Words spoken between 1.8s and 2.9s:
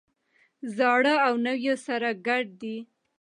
سره ګډ دي.